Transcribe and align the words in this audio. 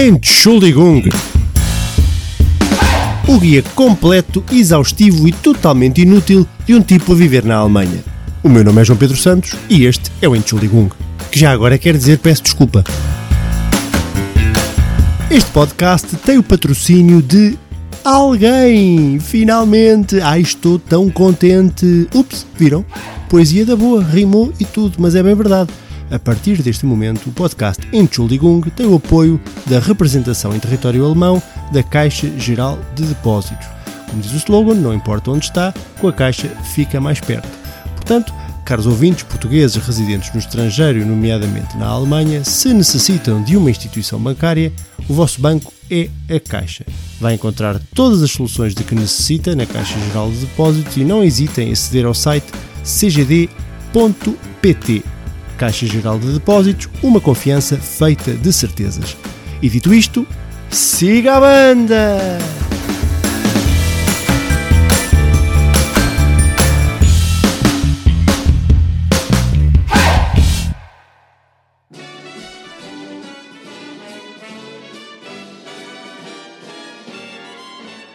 Entschuldigung. 0.00 1.02
O 3.26 3.36
guia 3.36 3.64
completo, 3.74 4.44
exaustivo 4.52 5.26
e 5.26 5.32
totalmente 5.32 6.02
inútil 6.02 6.46
de 6.64 6.76
um 6.76 6.80
tipo 6.80 7.10
a 7.10 7.16
viver 7.16 7.44
na 7.44 7.56
Alemanha. 7.56 8.04
O 8.40 8.48
meu 8.48 8.62
nome 8.62 8.80
é 8.80 8.84
João 8.84 8.96
Pedro 8.96 9.16
Santos 9.16 9.54
e 9.68 9.86
este 9.86 10.12
é 10.22 10.28
o 10.28 10.36
Entschuldigung, 10.36 10.88
que 11.32 11.40
já 11.40 11.50
agora 11.50 11.76
quer 11.76 11.96
dizer 11.96 12.18
peço 12.18 12.44
desculpa. 12.44 12.84
Este 15.28 15.50
podcast 15.50 16.14
tem 16.18 16.38
o 16.38 16.44
patrocínio 16.44 17.20
de 17.20 17.58
alguém! 18.04 19.18
Finalmente! 19.18 20.20
Ai, 20.20 20.42
estou 20.42 20.78
tão 20.78 21.10
contente! 21.10 22.06
Ups, 22.14 22.46
viram? 22.56 22.84
Poesia 23.28 23.66
da 23.66 23.74
boa, 23.74 24.04
rimou 24.04 24.52
e 24.60 24.64
tudo, 24.64 24.94
mas 25.00 25.16
é 25.16 25.24
bem 25.24 25.34
verdade. 25.34 25.70
A 26.10 26.18
partir 26.18 26.62
deste 26.62 26.86
momento, 26.86 27.28
o 27.28 27.32
podcast 27.32 27.86
Entschuldigung 27.92 28.62
tem 28.70 28.86
o 28.86 28.96
apoio 28.96 29.38
da 29.66 29.78
representação 29.78 30.56
em 30.56 30.58
território 30.58 31.04
alemão 31.04 31.42
da 31.70 31.82
Caixa 31.82 32.30
Geral 32.38 32.78
de 32.94 33.04
Depósitos. 33.04 33.66
Como 34.08 34.22
diz 34.22 34.32
o 34.32 34.36
slogan, 34.36 34.74
não 34.74 34.94
importa 34.94 35.30
onde 35.30 35.44
está, 35.44 35.74
com 36.00 36.08
a 36.08 36.12
Caixa 36.12 36.48
fica 36.74 36.98
mais 36.98 37.20
perto. 37.20 37.46
Portanto, 37.94 38.32
caros 38.64 38.86
ouvintes 38.86 39.22
portugueses 39.24 39.76
residentes 39.76 40.32
no 40.32 40.38
estrangeiro, 40.38 41.04
nomeadamente 41.04 41.76
na 41.76 41.86
Alemanha, 41.86 42.42
se 42.42 42.72
necessitam 42.72 43.42
de 43.42 43.54
uma 43.54 43.70
instituição 43.70 44.18
bancária, 44.18 44.72
o 45.06 45.12
vosso 45.12 45.42
banco 45.42 45.70
é 45.90 46.08
a 46.34 46.40
Caixa. 46.40 46.86
Vai 47.20 47.34
encontrar 47.34 47.78
todas 47.94 48.22
as 48.22 48.30
soluções 48.30 48.74
de 48.74 48.82
que 48.82 48.94
necessita 48.94 49.54
na 49.54 49.66
Caixa 49.66 49.98
Geral 50.06 50.30
de 50.30 50.38
Depósitos 50.38 50.96
e 50.96 51.04
não 51.04 51.22
hesitem 51.22 51.68
em 51.68 51.72
aceder 51.72 52.06
ao 52.06 52.14
site 52.14 52.46
cgd.pt. 52.82 53.58
Caixa 55.58 55.86
Geral 55.86 56.20
de 56.20 56.32
Depósitos, 56.34 56.88
uma 57.02 57.20
confiança 57.20 57.76
feita 57.76 58.32
de 58.32 58.52
certezas. 58.52 59.16
E 59.60 59.68
dito 59.68 59.92
isto, 59.92 60.24
siga 60.70 61.36
a 61.36 61.40
banda! 61.40 62.38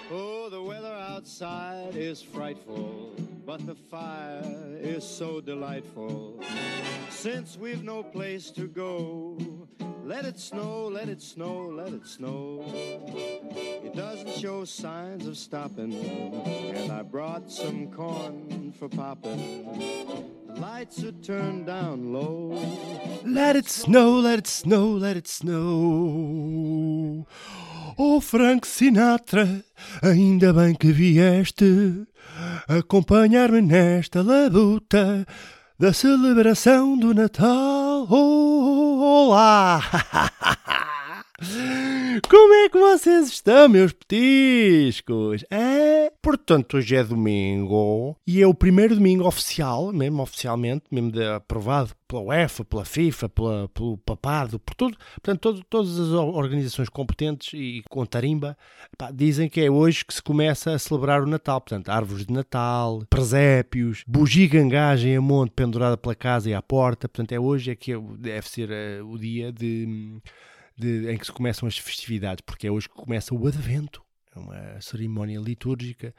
Oh, 0.09 0.49
outside 1.13 1.97
is 1.97 2.21
frightful, 2.21 3.13
but 3.45 3.65
the 3.65 3.75
fire 3.75 4.41
is 4.81 5.03
so 5.03 5.41
delightful. 5.41 6.39
Since 7.23 7.57
we've 7.57 7.85
no 7.85 8.03
place 8.03 8.51
to 8.51 8.67
go, 8.67 9.37
let 10.03 10.25
it 10.25 10.37
snow, 10.37 10.89
let 10.89 11.07
it 11.07 11.21
snow, 11.21 11.71
let 11.73 11.93
it 11.93 12.05
snow. 12.05 12.65
It 12.67 13.95
doesn't 13.95 14.33
show 14.33 14.65
signs 14.65 15.25
of 15.25 15.37
stopping, 15.37 15.93
and 16.75 16.91
I 16.91 17.01
brought 17.01 17.49
some 17.49 17.87
corn 17.93 18.73
for 18.77 18.89
popping. 18.89 19.39
The 20.47 20.59
lights 20.59 21.01
are 21.05 21.13
turned 21.13 21.67
down 21.67 22.11
low. 22.11 22.59
Let 23.23 23.55
it 23.55 23.69
snow, 23.69 24.19
let 24.19 24.39
it 24.39 24.47
snow, 24.47 24.89
let 24.89 25.15
it 25.15 25.29
snow. 25.29 27.25
Oh, 27.97 28.19
Frank 28.19 28.65
Sinatra, 28.65 29.63
ainda 30.03 30.51
bem 30.51 30.75
que 30.75 30.91
vieste 30.91 32.05
acompanhar-me 32.67 33.61
nesta 33.61 34.21
labuta 34.21 35.25
da 35.83 35.91
celebração 35.91 36.97
do 36.97 37.13
Natal. 37.13 38.07
Oh, 38.09 39.27
olá! 39.27 39.81
Como 42.29 42.53
é 42.53 42.69
que 42.69 42.77
vocês 42.77 43.27
estão, 43.27 43.67
meus 43.67 43.91
petiscos? 43.91 45.43
É? 45.49 46.11
Portanto, 46.21 46.77
hoje 46.77 46.95
é 46.95 47.03
domingo 47.03 48.15
e 48.25 48.41
é 48.41 48.47
o 48.47 48.53
primeiro 48.53 48.95
domingo 48.95 49.25
oficial, 49.27 49.91
mesmo 49.91 50.21
oficialmente, 50.21 50.85
mesmo 50.91 51.11
de, 51.11 51.25
aprovado 51.25 51.91
pela 52.07 52.21
UEFA, 52.21 52.63
pela 52.63 52.85
FIFA, 52.85 53.29
pela, 53.29 53.69
pelo 53.69 53.97
papado, 53.97 54.59
por 54.59 54.75
tudo. 54.75 54.97
Portanto, 55.15 55.39
todo, 55.39 55.63
todas 55.69 55.99
as 55.99 56.09
organizações 56.11 56.87
competentes 56.87 57.53
e 57.53 57.83
com 57.89 58.05
tarimba 58.05 58.57
pá, 58.97 59.11
dizem 59.11 59.49
que 59.49 59.61
é 59.61 59.69
hoje 59.69 60.05
que 60.05 60.13
se 60.13 60.21
começa 60.21 60.71
a 60.71 60.79
celebrar 60.79 61.23
o 61.23 61.27
Natal. 61.27 61.59
Portanto, 61.59 61.89
árvores 61.89 62.25
de 62.25 62.33
Natal, 62.33 63.03
presépios, 63.09 64.03
bugigangagem 64.07 65.15
a 65.15 65.21
monte 65.21 65.51
pendurada 65.51 65.97
pela 65.97 66.15
casa 66.15 66.49
e 66.49 66.53
à 66.53 66.61
porta. 66.61 67.09
Portanto, 67.09 67.31
é 67.31 67.39
hoje 67.39 67.71
é 67.71 67.75
que 67.75 67.91
é 67.93 67.99
deve 68.17 68.47
ser 68.47 68.69
uh, 68.69 69.05
o 69.07 69.17
dia 69.17 69.51
de 69.51 70.21
de, 70.77 71.11
em 71.11 71.17
que 71.17 71.25
se 71.25 71.31
começam 71.31 71.67
as 71.67 71.77
festividades, 71.77 72.43
porque 72.45 72.67
é 72.67 72.71
hoje 72.71 72.89
que 72.89 72.95
começa 72.95 73.33
o 73.33 73.47
Advento, 73.47 74.03
é 74.35 74.39
uma 74.39 74.81
cerimónia 74.81 75.39
litúrgica 75.39 76.13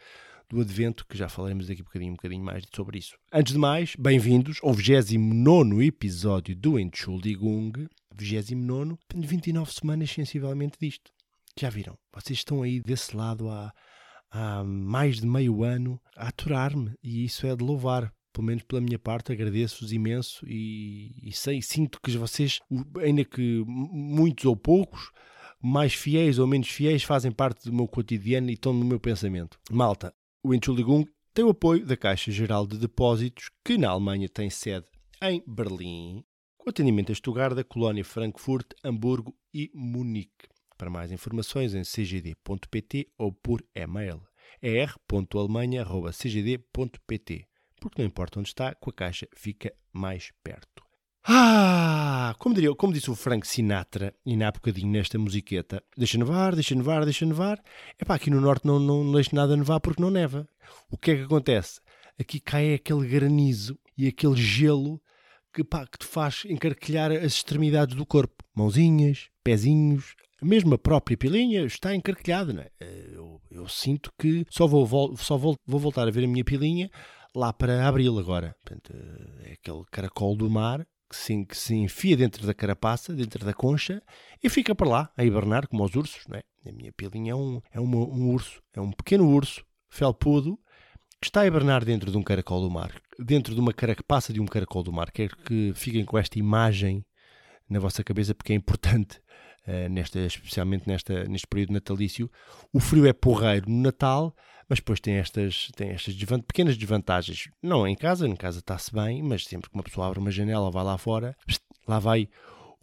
do 0.48 0.60
Advento, 0.60 1.06
que 1.06 1.16
já 1.16 1.28
falaremos 1.28 1.66
daqui 1.66 1.82
um 1.82 1.84
bocadinho, 1.84 2.12
um 2.12 2.16
bocadinho 2.16 2.44
mais 2.44 2.64
sobre 2.74 2.98
isso. 2.98 3.16
Antes 3.32 3.52
de 3.52 3.58
mais, 3.58 3.96
bem-vindos 3.96 4.58
ao 4.62 4.72
29 4.72 5.84
episódio 5.84 6.54
do 6.54 6.78
Entschuldigung, 6.78 7.72
29, 8.14 8.96
29 9.12 9.72
semanas 9.72 10.10
sensivelmente 10.10 10.78
disto. 10.80 11.10
Já 11.58 11.70
viram? 11.70 11.98
Vocês 12.12 12.38
estão 12.38 12.62
aí 12.62 12.80
desse 12.80 13.16
lado 13.16 13.48
há, 13.48 13.72
há 14.30 14.62
mais 14.62 15.20
de 15.20 15.26
meio 15.26 15.64
ano 15.64 16.00
a 16.16 16.28
aturar-me, 16.28 16.94
e 17.02 17.24
isso 17.24 17.46
é 17.46 17.56
de 17.56 17.64
louvar 17.64 18.12
pelo 18.34 18.48
menos 18.48 18.64
pela 18.64 18.80
minha 18.80 18.98
parte, 18.98 19.30
agradeço-vos 19.32 19.92
imenso 19.92 20.44
e, 20.46 21.14
e 21.22 21.32
sei, 21.32 21.62
sinto 21.62 22.00
que 22.02 22.10
vocês, 22.18 22.58
ainda 23.00 23.24
que 23.24 23.62
muitos 23.66 24.44
ou 24.44 24.56
poucos, 24.56 25.12
mais 25.62 25.94
fiéis 25.94 26.40
ou 26.40 26.46
menos 26.46 26.68
fiéis, 26.68 27.04
fazem 27.04 27.30
parte 27.30 27.64
do 27.64 27.72
meu 27.72 27.86
cotidiano 27.86 28.50
e 28.50 28.54
estão 28.54 28.72
no 28.72 28.84
meu 28.84 28.98
pensamento. 28.98 29.56
Malta, 29.70 30.12
o 30.42 30.52
Entschuldigung 30.52 31.06
tem 31.32 31.44
o 31.44 31.50
apoio 31.50 31.86
da 31.86 31.96
Caixa 31.96 32.32
Geral 32.32 32.66
de 32.66 32.76
Depósitos, 32.76 33.50
que 33.64 33.78
na 33.78 33.90
Alemanha 33.90 34.28
tem 34.28 34.50
sede 34.50 34.86
em 35.22 35.40
Berlim, 35.46 36.24
com 36.58 36.70
atendimento 36.70 37.12
a 37.12 37.14
Stuttgart, 37.14 37.56
Colónia, 37.68 38.04
Frankfurt, 38.04 38.72
Hamburgo 38.82 39.32
e 39.54 39.70
Munique. 39.72 40.48
Para 40.76 40.90
mais 40.90 41.12
informações 41.12 41.72
em 41.72 41.84
cgd.pt 41.84 43.06
ou 43.16 43.32
por 43.32 43.64
e-mail 43.76 44.20
er.alemanha.cgd.pt 44.60 47.53
porque 47.84 48.00
não 48.00 48.06
importa 48.06 48.40
onde 48.40 48.48
está, 48.48 48.74
com 48.74 48.88
a 48.88 48.92
caixa 48.94 49.28
fica 49.34 49.70
mais 49.92 50.32
perto. 50.42 50.82
Ah, 51.22 52.34
como, 52.38 52.54
diria, 52.54 52.74
como 52.74 52.94
disse 52.94 53.10
o 53.10 53.14
Frank 53.14 53.46
Sinatra, 53.46 54.14
e 54.24 54.42
há 54.42 54.50
bocadinho 54.50 54.90
nesta 54.90 55.18
musiqueta, 55.18 55.82
deixa 55.94 56.16
nevar, 56.16 56.54
deixa 56.54 56.74
nevar, 56.74 57.04
deixa 57.04 57.26
nevar. 57.26 57.62
É 57.98 58.04
pá, 58.06 58.14
aqui 58.14 58.30
no 58.30 58.40
norte 58.40 58.66
não, 58.66 58.78
não, 58.78 59.04
não 59.04 59.12
deixa 59.12 59.36
nada 59.36 59.54
nevar 59.54 59.80
porque 59.80 60.00
não 60.00 60.10
neva. 60.10 60.48
O 60.90 60.96
que 60.96 61.10
é 61.10 61.16
que 61.16 61.22
acontece? 61.24 61.78
Aqui 62.18 62.40
cai 62.40 62.72
aquele 62.72 63.06
granizo 63.06 63.78
e 63.98 64.08
aquele 64.08 64.36
gelo 64.36 64.98
que, 65.52 65.62
pá, 65.62 65.86
que 65.86 65.98
te 65.98 66.06
faz 66.06 66.44
encarquilhar 66.46 67.12
as 67.12 67.34
extremidades 67.34 67.94
do 67.94 68.06
corpo. 68.06 68.42
Mãozinhas, 68.54 69.28
pezinhos, 69.42 70.14
mesmo 70.42 70.74
a 70.74 70.78
própria 70.78 71.18
pilinha 71.18 71.66
está 71.66 71.94
encarquilhada. 71.94 72.54
Não 72.54 72.62
é? 72.62 72.70
eu, 73.12 73.42
eu 73.50 73.68
sinto 73.68 74.10
que 74.18 74.46
só, 74.48 74.66
vou, 74.66 75.14
só 75.18 75.36
vou, 75.36 75.54
vou 75.66 75.78
voltar 75.78 76.08
a 76.08 76.10
ver 76.10 76.24
a 76.24 76.28
minha 76.28 76.44
pilinha 76.44 76.90
lá 77.34 77.52
para 77.52 77.86
abril 77.86 78.18
agora. 78.18 78.54
Portanto, 78.64 78.92
é 79.44 79.52
aquele 79.52 79.84
caracol 79.90 80.36
do 80.36 80.48
mar 80.48 80.86
que 81.08 81.16
se, 81.16 81.44
que 81.44 81.56
se 81.56 81.74
enfia 81.74 82.16
dentro 82.16 82.46
da 82.46 82.54
carapaça, 82.54 83.12
dentro 83.12 83.44
da 83.44 83.52
concha, 83.52 84.02
e 84.42 84.48
fica 84.48 84.74
para 84.74 84.88
lá, 84.88 85.12
a 85.16 85.24
hibernar, 85.24 85.68
como 85.68 85.84
os 85.84 85.94
ursos. 85.94 86.24
Não 86.28 86.38
é? 86.38 86.42
A 86.66 86.72
minha 86.72 86.92
pilinha 86.92 87.32
é, 87.32 87.34
um, 87.34 87.60
é 87.72 87.80
uma, 87.80 87.98
um 87.98 88.30
urso, 88.30 88.62
é 88.72 88.80
um 88.80 88.90
pequeno 88.90 89.28
urso 89.28 89.64
felpudo 89.88 90.58
que 91.20 91.28
está 91.28 91.42
a 91.42 91.46
hibernar 91.46 91.84
dentro 91.84 92.10
de 92.10 92.16
um 92.18 92.22
caracol 92.22 92.60
do 92.60 92.70
mar, 92.70 92.92
dentro 93.18 93.54
de 93.54 93.60
uma 93.60 93.72
carapaça 93.72 94.32
de 94.32 94.40
um 94.40 94.46
caracol 94.46 94.82
do 94.82 94.92
mar. 94.92 95.10
Quero 95.10 95.36
que 95.38 95.72
fiquem 95.74 96.04
com 96.04 96.18
esta 96.18 96.38
imagem 96.38 97.04
na 97.68 97.78
vossa 97.78 98.04
cabeça, 98.04 98.34
porque 98.34 98.52
é 98.52 98.56
importante. 98.56 99.20
Uh, 99.66 99.88
nesta, 99.88 100.18
especialmente 100.20 100.86
nesta, 100.86 101.24
neste 101.24 101.46
período 101.46 101.72
natalício, 101.72 102.30
o 102.72 102.78
frio 102.78 103.06
é 103.06 103.14
porreiro 103.14 103.70
no 103.70 103.80
Natal, 103.80 104.34
mas 104.68 104.78
depois 104.78 105.00
tem 105.00 105.14
estas, 105.14 105.68
tem 105.74 105.90
estas 105.90 106.14
desvant 106.14 106.42
pequenas 106.42 106.76
desvantagens. 106.76 107.48
Não 107.62 107.86
em 107.86 107.94
casa, 107.94 108.28
em 108.28 108.36
casa 108.36 108.58
está-se 108.58 108.92
bem, 108.92 109.22
mas 109.22 109.44
sempre 109.44 109.70
que 109.70 109.76
uma 109.76 109.82
pessoa 109.82 110.06
abre 110.06 110.18
uma 110.18 110.30
janela 110.30 110.66
ou 110.66 110.72
vai 110.72 110.84
lá 110.84 110.98
fora, 110.98 111.34
lá 111.88 111.98
vai 111.98 112.28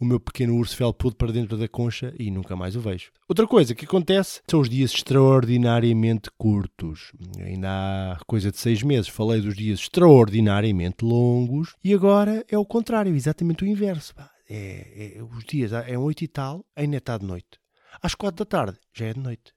o 0.02 0.04
meu 0.04 0.18
pequeno 0.18 0.56
urso 0.56 0.76
felpudo 0.76 1.14
para 1.14 1.30
dentro 1.30 1.56
da 1.56 1.68
concha 1.68 2.12
e 2.18 2.28
nunca 2.28 2.56
mais 2.56 2.74
o 2.74 2.80
vejo. 2.80 3.12
Outra 3.28 3.46
coisa 3.46 3.72
que 3.72 3.84
acontece 3.84 4.40
são 4.50 4.58
os 4.58 4.68
dias 4.68 4.92
extraordinariamente 4.92 6.28
curtos. 6.36 7.12
Ainda 7.38 7.68
há 8.12 8.18
coisa 8.26 8.50
de 8.50 8.58
seis 8.58 8.82
meses 8.82 9.08
falei 9.08 9.40
dos 9.40 9.54
dias 9.54 9.78
extraordinariamente 9.78 11.04
longos 11.04 11.76
e 11.84 11.94
agora 11.94 12.44
é 12.48 12.58
o 12.58 12.66
contrário, 12.66 13.14
exatamente 13.14 13.62
o 13.62 13.66
inverso. 13.66 14.12
É, 14.54 15.16
é, 15.16 15.22
os 15.22 15.44
dias 15.44 15.72
é 15.72 15.96
oito 15.96 16.22
e 16.22 16.28
tal, 16.28 16.62
ainda 16.76 16.98
está 16.98 17.16
de 17.16 17.24
noite. 17.24 17.58
Às 18.02 18.14
quatro 18.14 18.44
da 18.44 18.48
tarde 18.48 18.78
já 18.92 19.06
é 19.06 19.14
de 19.14 19.20
noite. 19.20 19.54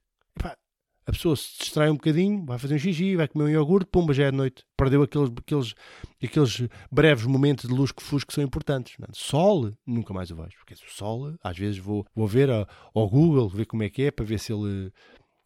A 1.08 1.12
pessoa 1.12 1.36
se 1.36 1.60
distrai 1.60 1.90
um 1.90 1.96
bocadinho, 1.96 2.46
vai 2.46 2.58
fazer 2.58 2.76
um 2.76 2.80
xixi, 2.80 3.16
vai 3.16 3.28
comer 3.28 3.44
um 3.44 3.50
iogurte, 3.50 3.90
pumba, 3.92 4.14
já 4.14 4.24
é 4.24 4.32
de 4.32 4.38
noite. 4.38 4.64
Perdeu 4.76 5.04
aqueles, 5.04 5.30
aqueles, 5.38 5.76
aqueles 6.24 6.68
breves 6.90 7.26
momentos 7.26 7.70
de 7.70 7.76
luz 7.76 7.92
que 7.92 8.02
fuz 8.02 8.24
que 8.24 8.34
são 8.34 8.44
importantes. 8.44 8.96
Não, 8.98 9.14
sol, 9.14 9.72
nunca 9.86 10.14
mais 10.14 10.32
o 10.32 10.36
vejo. 10.36 10.58
Porque 10.58 10.74
o 10.74 10.78
sol, 10.90 11.36
às 11.44 11.58
vezes 11.58 11.78
vou, 11.78 12.08
vou 12.16 12.28
ver 12.28 12.50
ao, 12.50 12.68
ao 12.96 13.08
Google, 13.08 13.50
ver 13.50 13.66
como 13.66 13.84
é 13.84 13.90
que 13.90 14.04
é, 14.04 14.12
para 14.12 14.26
ver 14.26 14.40
se 14.40 14.52
ele 14.52 14.92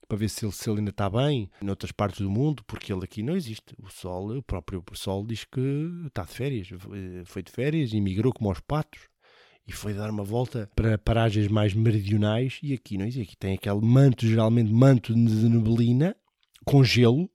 para 0.08 0.18
ver 0.18 0.30
se 0.30 0.46
ele, 0.46 0.52
se 0.52 0.68
ele 0.70 0.80
ainda 0.80 0.90
está 0.92 1.10
bem 1.10 1.52
em 1.62 1.70
outras 1.70 1.92
partes 1.92 2.22
do 2.22 2.30
mundo, 2.32 2.64
porque 2.66 2.92
ele 2.92 3.04
aqui 3.04 3.22
não 3.22 3.36
existe. 3.36 3.76
O 3.78 3.90
Sol, 3.90 4.38
o 4.38 4.42
próprio 4.42 4.84
Sol 4.94 5.26
diz 5.26 5.44
que 5.44 5.60
está 6.08 6.24
de 6.24 6.32
férias, 6.32 6.70
foi 7.26 7.44
de 7.44 7.52
férias, 7.52 7.94
emigrou 7.94 8.34
como 8.34 8.50
aos 8.50 8.60
patos 8.60 9.10
e 9.70 9.72
foi 9.72 9.94
dar 9.94 10.10
uma 10.10 10.24
volta 10.24 10.68
para 10.76 10.98
paragens 10.98 11.48
mais 11.48 11.76
meridionais 11.76 12.60
e 12.64 12.74
aqui 12.74 12.98
não 12.98 13.06
existe. 13.06 13.22
Aqui 13.22 13.38
tem 13.38 13.54
aquele 13.54 13.82
manto, 13.82 14.26
geralmente 14.26 14.74
manto 14.74 15.14
de 15.14 15.48
neblina, 15.48 16.16
com 16.66 16.84
gelo 16.84 17.30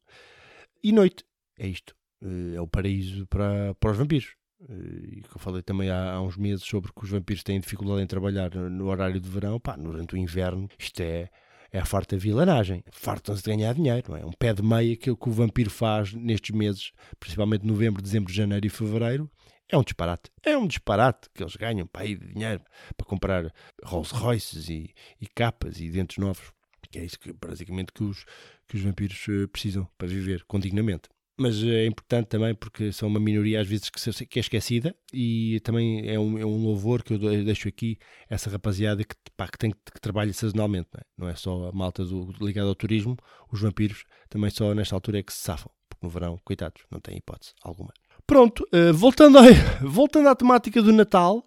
e 0.83 0.91
noite. 0.91 1.25
É 1.57 1.69
isto. 1.69 1.95
Eh, 2.21 2.57
é 2.57 2.61
o 2.61 2.67
paraíso 2.67 3.25
para, 3.29 3.73
para 3.77 3.93
os 3.93 3.97
vampiros. 3.97 4.35
Eh, 4.69 5.19
e 5.19 5.23
que 5.23 5.37
eu 5.37 5.39
falei 5.39 5.63
também 5.63 5.91
há, 5.91 6.15
há, 6.15 6.23
uns 6.23 6.37
meses 6.37 6.65
sobre 6.65 6.93
que 6.93 7.05
os 7.05 7.11
vampiros 7.11 7.45
têm 7.45 7.61
dificuldade 7.61 8.03
em 8.03 8.07
trabalhar 8.07 8.53
no 8.53 8.87
horário 8.87 9.21
de 9.21 9.29
verão, 9.29 9.61
pá, 9.61 9.77
durante 9.77 10.15
o 10.15 10.19
inverno, 10.19 10.69
isto 10.77 11.01
é, 11.03 11.31
é 11.71 11.79
a 11.79 11.85
farta 11.85 12.17
vilanagem. 12.17 12.83
Fartam-se 12.91 13.45
de 13.45 13.51
ganhar 13.51 13.75
dinheiro, 13.75 14.11
não 14.11 14.17
é? 14.17 14.27
Um 14.27 14.33
pé 14.33 14.53
de 14.53 14.63
meia, 14.63 14.93
aquilo 14.93 15.17
que 15.17 15.29
o 15.29 15.33
vampiro 15.33 15.71
faz 15.71 16.13
nestes 16.13 16.53
meses, 16.53 16.91
principalmente 17.21 17.65
novembro, 17.65 18.03
dezembro, 18.03 18.33
janeiro 18.33 18.67
e 18.67 18.71
fevereiro, 18.71 19.31
é 19.69 19.77
um 19.77 19.83
disparate. 19.83 20.31
É 20.43 20.57
um 20.57 20.67
disparate 20.67 21.29
que 21.35 21.43
eles 21.43 21.57
ganham 21.57 21.87
para 21.87 22.07
ir 22.07 22.19
de 22.19 22.33
dinheiro 22.33 22.63
para 22.97 23.07
comprar 23.07 23.53
Rolls 23.85 24.15
Royces 24.15 24.69
e, 24.69 24.95
e 25.21 25.27
capas 25.27 25.81
e 25.81 25.91
dentes 25.91 26.19
novos. 26.19 26.53
Que 26.91 26.99
é 26.99 27.05
isso 27.05 27.19
que 27.19 27.33
basicamente 27.33 27.93
que 27.93 28.05
os, 28.05 28.25
que 28.69 28.77
os 28.77 28.83
vampiros 28.83 29.27
eh, 29.29 29.47
precisam 29.49 29.89
para 29.99 30.07
viver 30.07 30.45
condignamente 30.45 31.09
mas 31.37 31.63
é 31.65 31.87
importante 31.87 32.29
também 32.29 32.55
porque 32.55 32.93
são 32.93 33.09
uma 33.09 33.19
minoria 33.19 33.61
às 33.61 33.67
vezes 33.67 33.91
que, 33.91 34.39
é 34.39 34.41
esquecida 34.41 34.95
e 35.13 35.61
também 35.61 36.09
é 36.09 36.19
um, 36.19 36.39
é 36.39 36.47
um, 36.47 36.63
louvor 36.63 37.03
que 37.03 37.15
eu 37.15 37.19
deixo 37.19 37.69
aqui 37.69 37.99
essa 38.29 38.51
rapaziada 38.51 39.03
que, 39.03 39.15
pá, 39.37 39.49
que, 39.49 39.59
tem, 39.59 39.71
que 39.71 40.01
trabalha 40.01 40.33
sazonalmente, 40.33 40.89
não 40.93 41.01
é? 41.01 41.05
não 41.19 41.29
é 41.29 41.35
só 41.35 41.69
a 41.69 41.73
malta 41.73 42.05
do, 42.05 42.33
ligada 42.41 42.69
ao 42.69 42.75
turismo, 42.75 43.17
os 43.51 43.61
vampiros 43.61 44.05
também 44.29 44.51
só 44.51 44.73
nesta 44.75 44.95
altura 44.95 45.19
é 45.19 45.23
que 45.23 45.33
se 45.33 45.41
safam, 45.41 45.73
porque 45.89 46.07
no 46.07 46.11
verão, 46.11 46.41
coitados, 46.45 46.83
não 46.91 47.01
tem 47.01 47.17
hipótese 47.17 47.53
alguma. 47.63 47.93
Pronto, 48.27 48.67
uh, 48.73 48.93
voltando, 48.93 49.39
a, 49.39 49.43
voltando 49.85 50.29
à 50.29 50.35
temática 50.35 50.81
do 50.81 50.93
Natal, 50.93 51.47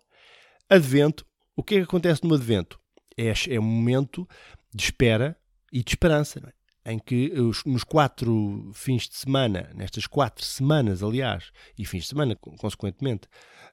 Advento, 0.69 1.25
o 1.56 1.63
que 1.63 1.75
é 1.75 1.77
que 1.79 1.83
acontece 1.85 2.24
no 2.24 2.35
Advento? 2.35 2.79
É, 3.18 3.33
é 3.50 3.59
um 3.59 3.63
momento 3.63 4.27
de 4.74 4.83
espera 4.83 5.35
e 5.74 5.83
de 5.83 5.89
esperança, 5.89 6.39
é? 6.85 6.94
em 6.94 7.00
que 7.00 7.31
os, 7.31 7.63
nos 7.65 7.83
quatro 7.83 8.71
fins 8.74 9.09
de 9.09 9.15
semana, 9.15 9.71
nestas 9.75 10.06
quatro 10.06 10.45
semanas, 10.45 11.01
aliás, 11.01 11.51
e 11.77 11.83
fins 11.83 12.03
de 12.03 12.09
semana, 12.09 12.35
consequentemente, 12.35 13.27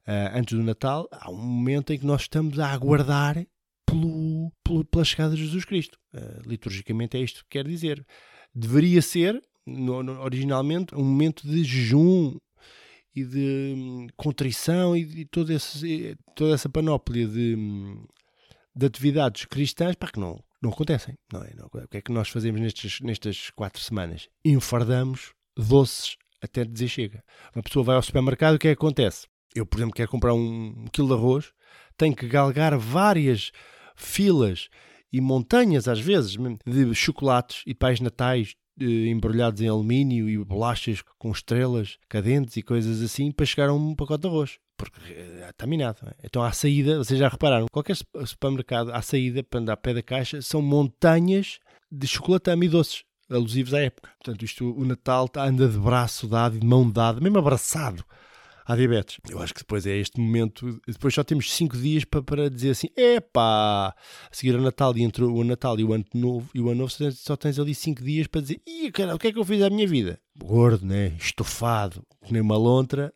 uh, 0.08 0.36
antes 0.36 0.56
do 0.56 0.64
Natal, 0.64 1.06
há 1.12 1.30
um 1.30 1.36
momento 1.36 1.92
em 1.92 1.98
que 1.98 2.06
nós 2.06 2.22
estamos 2.22 2.58
a 2.58 2.72
aguardar 2.72 3.46
pelo, 3.86 4.50
pelo, 4.64 4.84
pela 4.86 5.04
chegada 5.04 5.36
de 5.36 5.44
Jesus 5.44 5.64
Cristo. 5.64 5.98
Uh, 6.12 6.48
liturgicamente 6.48 7.16
é 7.16 7.20
isto 7.20 7.42
que 7.44 7.50
quer 7.50 7.66
dizer. 7.66 8.04
Deveria 8.54 9.02
ser, 9.02 9.40
no, 9.66 10.02
no, 10.02 10.20
originalmente, 10.22 10.94
um 10.94 11.04
momento 11.04 11.46
de 11.46 11.62
jejum 11.62 12.36
e 13.14 13.24
de 13.24 13.74
hum, 13.76 14.06
contrição 14.16 14.96
e 14.96 15.04
de 15.04 15.24
todo 15.24 15.52
esse, 15.52 16.16
toda 16.34 16.54
essa 16.54 16.68
panóplia 16.68 17.26
de, 17.26 17.54
hum, 17.56 18.04
de 18.74 18.86
atividades 18.86 19.44
cristãs 19.44 19.94
para 19.94 20.10
que 20.10 20.20
não 20.20 20.42
não 20.64 20.70
acontecem. 20.70 21.16
Não 21.30 21.42
é? 21.42 21.52
Não, 21.54 21.66
o 21.66 21.88
que 21.88 21.98
é 21.98 22.00
que 22.00 22.10
nós 22.10 22.28
fazemos 22.28 22.60
nestes, 22.60 23.00
nestas 23.00 23.50
quatro 23.50 23.82
semanas? 23.82 24.28
Enfardamos 24.44 25.34
doces 25.56 26.16
até 26.42 26.64
dizer 26.64 26.88
chega. 26.88 27.24
Uma 27.54 27.62
pessoa 27.62 27.84
vai 27.84 27.96
ao 27.96 28.02
supermercado, 28.02 28.54
o 28.54 28.58
que 28.58 28.68
é 28.68 28.74
que 28.74 28.78
acontece? 28.78 29.26
Eu, 29.54 29.64
por 29.64 29.78
exemplo, 29.78 29.94
quero 29.94 30.10
comprar 30.10 30.34
um, 30.34 30.86
quilo 30.92 31.08
de 31.08 31.14
arroz, 31.14 31.52
tenho 31.96 32.16
que 32.16 32.26
galgar 32.26 32.76
várias 32.76 33.52
filas 33.94 34.68
e 35.12 35.20
montanhas, 35.20 35.86
às 35.86 36.00
vezes, 36.00 36.36
de 36.66 36.94
chocolates 36.94 37.62
e 37.66 37.74
pais 37.74 38.00
natais 38.00 38.56
embrulhados 38.80 39.60
em 39.60 39.68
alumínio 39.68 40.28
e 40.28 40.36
bolachas 40.44 41.02
com 41.18 41.30
estrelas 41.30 41.98
cadentes 42.08 42.56
e 42.56 42.62
coisas 42.62 43.02
assim 43.02 43.30
para 43.30 43.46
chegar 43.46 43.68
a 43.68 43.74
um 43.74 43.94
pacote 43.94 44.22
de 44.22 44.28
arroz 44.28 44.58
porque 44.76 45.12
eh, 45.12 45.48
está 45.48 45.66
minado. 45.66 45.98
É? 46.06 46.14
Então, 46.24 46.42
à 46.42 46.52
saída, 46.52 46.98
vocês 46.98 47.18
já 47.18 47.28
repararam, 47.28 47.66
qualquer 47.70 47.96
supermercado, 48.26 48.90
à 48.90 49.00
saída, 49.02 49.42
para 49.42 49.60
andar 49.60 49.74
a 49.74 49.76
pé 49.76 49.94
da 49.94 50.02
caixa, 50.02 50.42
são 50.42 50.60
montanhas 50.60 51.58
de 51.90 52.06
chocolatame 52.06 52.66
e 52.66 52.68
doces, 52.68 53.04
alusivos 53.30 53.72
à 53.72 53.80
época. 53.80 54.10
Portanto, 54.18 54.44
isto, 54.44 54.72
o 54.76 54.84
Natal 54.84 55.30
anda 55.36 55.68
de 55.68 55.78
braço 55.78 56.26
dado 56.26 56.56
e 56.56 56.60
de 56.60 56.66
mão 56.66 56.90
dada, 56.90 57.20
mesmo 57.20 57.38
abraçado 57.38 58.04
à 58.64 58.74
diabetes. 58.76 59.18
Eu 59.28 59.40
acho 59.40 59.52
que 59.52 59.60
depois 59.60 59.86
é 59.86 59.96
este 59.96 60.20
momento, 60.20 60.80
depois 60.86 61.14
só 61.14 61.22
temos 61.22 61.52
5 61.52 61.76
dias 61.76 62.04
para, 62.04 62.22
para 62.22 62.50
dizer 62.50 62.70
assim, 62.70 62.88
epá, 62.96 63.88
a 63.88 63.94
seguir 64.32 64.54
o 64.54 64.62
Natal 64.62 64.96
e 64.96 65.02
entre 65.02 65.24
o 65.24 65.44
Natal 65.44 65.78
e 65.78 65.84
o 65.84 65.92
Ano 65.92 66.04
Novo, 66.14 66.50
e 66.54 66.60
o 66.60 66.70
Ano 66.70 66.80
Novo 66.82 66.92
só 67.12 67.36
tens 67.36 67.58
ali 67.58 67.74
5 67.74 68.02
dias 68.02 68.26
para 68.26 68.40
dizer, 68.40 68.60
ih, 68.66 68.90
cara, 68.90 69.14
o 69.14 69.18
que 69.18 69.28
é 69.28 69.32
que 69.32 69.38
eu 69.38 69.44
fiz 69.44 69.62
à 69.62 69.70
minha 69.70 69.86
vida? 69.86 70.18
Gordo, 70.36 70.86
né? 70.86 71.12
Estofado, 71.18 72.04
nem 72.30 72.40
uma 72.40 72.56
lontra, 72.56 73.12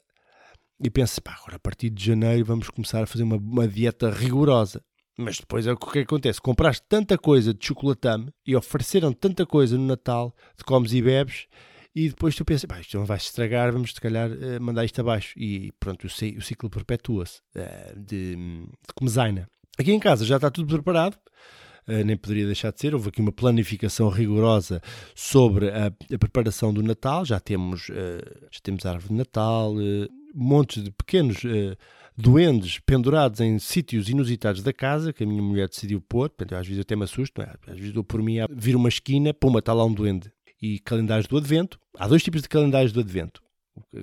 e 0.81 0.89
penso, 0.91 1.21
pá, 1.21 1.37
agora 1.41 1.57
a 1.57 1.61
partir 1.61 1.91
de 1.91 2.05
janeiro 2.05 2.45
vamos 2.45 2.71
começar 2.71 3.03
a 3.03 3.07
fazer 3.07 3.25
uma, 3.25 3.37
uma 3.37 3.67
dieta 3.67 4.11
rigorosa. 4.11 4.83
Mas 5.21 5.39
depois 5.39 5.67
é 5.67 5.73
o 5.73 5.77
que, 5.77 5.91
que 5.91 5.99
acontece? 5.99 6.41
Compraste 6.41 6.85
tanta 6.89 7.19
coisa 7.19 7.53
de 7.53 7.67
chocolatame 7.67 8.31
e 8.47 8.55
ofereceram 8.55 9.13
tanta 9.13 9.45
coisa 9.45 9.77
no 9.77 9.85
Natal 9.85 10.33
de 10.57 10.63
comes 10.63 10.93
e 10.93 11.03
bebes 11.03 11.49
e 11.99 12.09
depois 12.11 12.37
tu 12.37 12.45
pensas, 12.45 12.71
isto 12.81 12.97
não 12.97 13.05
vai 13.05 13.19
se 13.19 13.27
estragar, 13.27 13.73
vamos 13.73 13.93
se 13.93 14.01
calhar 14.01 14.31
uh, 14.31 14.63
mandar 14.63 14.85
isto 14.85 15.01
abaixo. 15.01 15.37
E 15.37 15.73
pronto, 15.81 16.07
o, 16.07 16.11
ciclo 16.11 16.71
perpetua-se 16.71 17.41
uh, 17.57 17.99
de, 17.99 18.37
de 18.37 18.95
comezaina. 18.95 19.49
Aqui 19.77 19.91
em 19.91 19.99
casa 19.99 20.25
já 20.25 20.37
está 20.37 20.49
tudo 20.49 20.73
preparado. 20.73 21.19
Uh, 21.89 22.05
nem 22.05 22.17
poderia 22.17 22.47
deixar 22.47 22.71
de 22.71 22.79
ser. 22.79 22.95
Houve 22.95 23.09
aqui 23.09 23.21
uma 23.21 23.33
planificação 23.33 24.11
rigorosa 24.11 24.81
sobre 25.13 25.71
a, 25.71 25.87
a 25.87 26.19
preparação 26.19 26.73
do 26.73 26.85
Natal. 26.85 27.25
Já 27.25 27.41
temos, 27.41 27.87
já 27.87 28.61
temos 28.63 28.87
árvore 28.87 29.09
de 29.09 29.19
Natal, 29.19 29.75
montes 30.33 30.85
de 30.85 30.93
pequenos 30.93 31.39
duendes 32.17 32.79
pendurados 32.79 33.41
em 33.41 33.59
sítios 33.59 34.09
inusitados 34.09 34.63
da 34.63 34.73
casa 34.73 35.13
que 35.13 35.25
a 35.25 35.27
minha 35.27 35.43
mulher 35.43 35.69
decidiu 35.69 36.01
pôr. 36.01 36.29
Portanto, 36.29 36.55
às 36.55 36.67
vezes 36.67 36.79
eu 36.79 36.83
até 36.83 36.95
me 36.95 37.03
assusto, 37.03 37.43
é? 37.43 37.53
às 37.67 37.77
vezes 37.77 37.93
dou 37.93 38.05
por 38.05 38.23
mim 38.23 38.39
a 38.39 38.47
vir 38.51 38.77
uma 38.77 38.89
esquina, 38.89 39.35
puma, 39.35 39.59
está 39.59 39.73
lá 39.73 39.85
um 39.85 39.93
duende. 39.93 40.31
E 40.61 40.79
calendários 40.81 41.27
do 41.27 41.37
Advento. 41.37 41.79
Há 41.97 42.09
dois 42.09 42.23
tipos 42.23 42.43
de 42.43 42.49
calendários 42.49 42.93
do 42.93 43.01
Advento, 43.01 43.43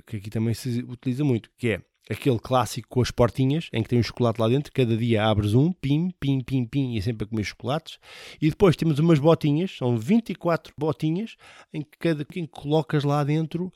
que 0.05 0.17
aqui 0.17 0.29
também 0.29 0.53
se 0.53 0.79
utiliza 0.87 1.23
muito, 1.23 1.49
que 1.57 1.69
é 1.69 1.81
aquele 2.09 2.39
clássico 2.39 2.87
com 2.87 3.01
as 3.01 3.11
portinhas, 3.11 3.69
em 3.73 3.81
que 3.81 3.89
tem 3.89 3.99
um 3.99 4.03
chocolate 4.03 4.39
lá 4.39 4.47
dentro, 4.47 4.71
cada 4.71 4.95
dia 4.95 5.25
abres 5.25 5.53
um, 5.53 5.71
pim, 5.71 6.11
pim, 6.19 6.41
pim, 6.41 6.65
pim, 6.65 6.93
e 6.93 6.97
é 6.97 7.01
sempre 7.01 7.25
a 7.25 7.27
comer 7.27 7.43
chocolates. 7.43 7.97
E 8.41 8.50
depois 8.50 8.75
temos 8.75 9.00
umas 9.00 9.19
botinhas, 9.19 9.75
são 9.77 9.97
24 9.97 10.74
botinhas, 10.77 11.35
em 11.74 11.81
que 11.81 11.97
cada 11.97 12.24
quem 12.24 12.45
colocas 12.45 13.03
lá 13.03 13.24
dentro 13.24 13.71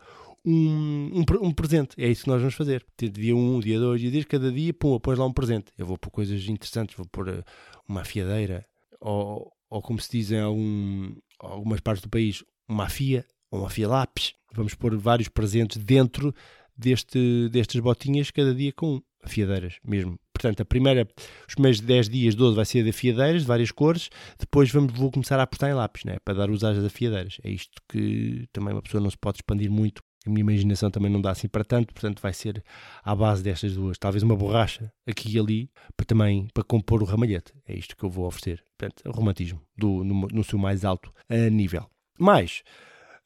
um, 0.46 1.12
um, 1.16 1.48
um, 1.48 1.52
presente. 1.52 1.96
É 1.98 2.08
isso 2.08 2.24
que 2.24 2.30
nós 2.30 2.40
vamos 2.40 2.56
fazer. 2.56 2.86
Dia 2.98 3.36
1, 3.36 3.56
um, 3.56 3.60
dia 3.60 3.80
2, 3.80 4.02
dia 4.02 4.12
10, 4.12 4.26
cada 4.26 4.52
dia, 4.52 4.74
pum, 4.74 5.00
pões 5.00 5.18
lá 5.18 5.26
um 5.26 5.34
presente. 5.34 5.72
Eu 5.78 5.86
vou 5.86 5.98
pôr 5.98 6.12
coisas 6.12 6.48
interessantes, 6.48 6.96
vou 6.96 7.08
pôr 7.08 7.30
uh, 7.30 7.44
uma 7.88 8.02
afiadeira, 8.02 8.66
ou, 9.00 9.52
ou 9.70 9.82
como 9.82 10.00
se 10.00 10.12
diz 10.12 10.32
em 10.32 10.40
algum, 10.40 11.16
algumas 11.40 11.80
partes 11.80 12.04
do 12.04 12.10
país, 12.10 12.44
uma 12.70 12.86
afia, 12.86 13.26
ou 13.52 13.60
uma 13.60 13.68
afia 13.68 13.88
lápis. 13.88 14.34
Vamos 14.54 14.76
pôr 14.76 14.96
vários 14.98 15.28
presentes 15.28 15.78
dentro 15.78 16.34
deste, 16.78 17.50
destas 17.50 17.82
botinhas, 17.82 18.32
cada 18.32 18.54
dia 18.54 18.72
com 18.72 18.96
um. 18.96 19.02
Afiadeiras 19.22 19.76
mesmo. 19.84 20.18
Portanto, 20.32 20.62
a 20.62 20.66
primeira, 20.66 21.06
os 21.46 21.54
primeiros 21.54 21.82
10 21.82 22.08
dias, 22.08 22.36
12, 22.36 22.56
vai 22.56 22.64
ser 22.64 22.86
de 22.86 22.92
afiadeiras, 22.92 23.42
de 23.42 23.48
várias 23.50 23.70
cores. 23.70 24.10
Depois 24.40 24.72
vamos, 24.72 24.94
vou 24.94 25.12
começar 25.12 25.38
a 25.38 25.44
apertar 25.44 25.70
em 25.70 25.74
lápis, 25.74 26.06
né? 26.06 26.16
para 26.24 26.36
dar 26.36 26.50
usagem 26.50 26.82
das 26.82 26.90
afiadeiras. 26.90 27.38
É 27.44 27.50
isto 27.50 27.82
que 27.90 28.48
também 28.54 28.74
uma 28.74 28.82
pessoa 28.82 29.04
não 29.04 29.10
se 29.10 29.18
pode 29.18 29.40
expandir 29.40 29.70
muito 29.70 30.02
a 30.26 30.30
minha 30.30 30.42
imaginação 30.42 30.92
também 30.92 31.12
não 31.12 31.22
dá 31.22 31.32
assim 31.32 31.48
para 31.48 31.64
tanto, 31.64 31.94
portanto 31.94 32.22
vai 32.22 32.34
ser 32.34 32.64
à 33.04 33.16
base 33.16 33.42
destas 33.42 33.74
duas. 33.74 33.98
Talvez 33.98 34.22
uma 34.22 34.36
borracha 34.36 34.92
aqui 35.08 35.36
e 35.36 35.40
ali 35.40 35.72
para 35.96 36.06
também 36.06 36.48
para 36.54 36.64
compor 36.64 37.02
o 37.02 37.06
ramalhete. 37.06 37.54
É 37.66 37.74
isto 37.74 37.96
que 37.96 38.04
eu 38.04 38.10
vou 38.10 38.26
oferecer. 38.26 38.64
Portanto, 38.78 39.02
o 39.08 39.12
romantismo 39.12 39.62
do, 39.78 40.04
no, 40.04 40.28
no 40.28 40.44
seu 40.44 40.60
mais 40.60 40.84
alto 40.84 41.14
uh, 41.30 41.50
nível. 41.50 41.90
Mais, 42.20 42.64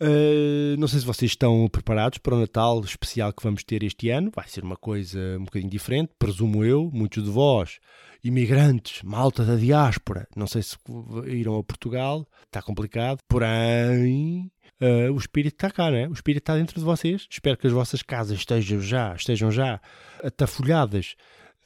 uh, 0.02 0.78
não 0.78 0.88
sei 0.88 1.00
se 1.00 1.06
vocês 1.06 1.32
estão 1.32 1.68
preparados 1.68 2.18
para 2.18 2.36
o 2.36 2.40
Natal 2.40 2.80
especial 2.82 3.34
que 3.34 3.44
vamos 3.44 3.64
ter 3.64 3.84
este 3.84 4.10
ano. 4.10 4.32
Vai 4.34 4.48
ser 4.48 4.64
uma 4.64 4.78
coisa 4.78 5.20
um 5.40 5.46
bocadinho 5.46 5.72
diferente, 5.72 6.12
presumo 6.18 6.64
eu. 6.64 6.90
Muitos 6.94 7.24
de 7.24 7.30
vós, 7.30 7.80
imigrantes, 8.24 9.02
malta 9.04 9.44
da 9.44 9.56
diáspora, 9.56 10.28
não 10.36 10.48
sei 10.48 10.62
se 10.62 10.78
irão 11.26 11.58
a 11.58 11.64
Portugal, 11.64 12.28
está 12.46 12.62
complicado. 12.62 13.18
Porém, 13.28 14.52
uh, 14.82 15.12
o 15.12 15.18
espírito 15.18 15.56
está 15.56 15.72
cá, 15.72 15.92
não 15.92 15.98
é? 15.98 16.08
O 16.08 16.14
espírito 16.14 16.44
está 16.44 16.56
dentro 16.56 16.80
de 16.80 16.86
vocês. 16.86 17.28
Espero 17.30 17.58
que 17.58 17.68
as 17.68 17.74
vossas 17.74 18.02
casas 18.02 18.38
estejam 18.38 18.80
já, 18.80 19.16
estejam 19.16 19.52
já 19.52 19.82
atafolhadas 20.24 21.16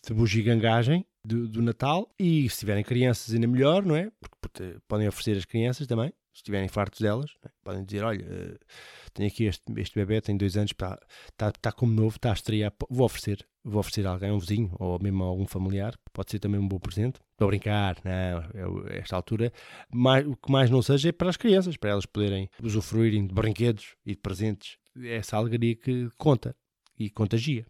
de 0.06 0.14
bugigangagem 0.14 1.06
do, 1.24 1.48
do 1.48 1.62
Natal 1.62 2.10
e 2.18 2.50
se 2.50 2.60
tiverem 2.60 2.84
crianças 2.84 3.34
ainda 3.34 3.48
melhor, 3.48 3.84
não 3.84 3.96
é? 3.96 4.10
Porque 4.42 4.78
podem 4.88 5.08
oferecer 5.08 5.38
as 5.38 5.46
crianças 5.46 5.86
também, 5.86 6.14
se 6.38 6.42
estiverem 6.42 6.68
fartos 6.68 7.02
delas, 7.02 7.32
né, 7.44 7.50
podem 7.64 7.84
dizer: 7.84 8.04
Olha, 8.04 8.24
uh, 8.24 8.60
tenho 9.12 9.28
aqui 9.28 9.46
este, 9.46 9.64
este 9.76 9.96
bebê, 9.96 10.22
tem 10.22 10.38
dois 10.38 10.56
anos, 10.56 10.72
está 10.72 11.00
tá, 11.36 11.52
tá 11.52 11.72
como 11.72 11.92
novo, 11.92 12.16
está 12.16 12.30
a 12.30 12.34
estrear, 12.34 12.72
vou 12.90 13.06
oferecer. 13.06 13.46
Vou 13.64 13.82
oferecer 13.82 14.08
a 14.08 14.12
alguém, 14.12 14.32
um 14.32 14.40
vizinho 14.40 14.72
ou 14.80 14.98
mesmo 15.02 15.26
a 15.26 15.28
algum 15.28 15.46
familiar, 15.46 15.94
pode 16.14 16.32
ser 16.32 16.40
também 16.40 16.58
um 16.58 16.68
bom 16.68 16.80
presente. 16.80 17.20
Estou 17.32 17.48
a 17.48 17.50
brincar, 17.50 17.98
não, 18.06 18.88
esta 18.88 19.14
altura, 19.14 19.52
mais, 19.92 20.26
o 20.26 20.38
que 20.38 20.50
mais 20.50 20.70
não 20.70 20.82
seja 20.82 21.10
é 21.10 21.12
para 21.12 21.30
as 21.30 21.36
crianças, 21.36 21.76
para 21.76 21.90
elas 21.90 22.06
poderem 22.06 22.50
usufruírem 22.64 23.28
de 23.28 23.34
brinquedos 23.34 23.96
e 24.06 24.12
de 24.12 24.22
presentes. 24.22 24.78
Essa 25.04 25.36
alegria 25.36 25.76
que 25.76 26.08
conta 26.18 26.56
e 26.98 27.10
contagia. 27.10 27.66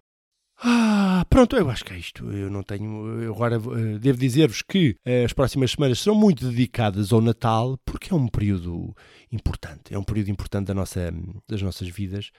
Ah, 0.59 1.23
pronto, 1.29 1.55
eu 1.55 1.69
acho 1.69 1.85
que 1.85 1.93
é 1.93 1.97
isto. 1.97 2.31
Eu 2.31 2.49
não 2.49 2.63
tenho. 2.63 3.21
Eu 3.21 3.33
agora 3.33 3.59
uh, 3.59 3.99
devo 3.99 4.17
dizer-vos 4.17 4.63
que 4.63 4.97
uh, 5.05 5.25
as 5.25 5.33
próximas 5.33 5.71
semanas 5.71 5.99
serão 5.99 6.15
muito 6.15 6.49
dedicadas 6.49 7.13
ao 7.13 7.21
Natal, 7.21 7.77
porque 7.85 8.11
é 8.11 8.15
um 8.15 8.27
período 8.27 8.95
importante. 9.31 9.93
É 9.93 9.99
um 9.99 10.03
período 10.03 10.31
importante 10.31 10.67
da 10.67 10.73
nossa, 10.73 11.13
das 11.47 11.61
nossas 11.61 11.87
vidas, 11.89 12.31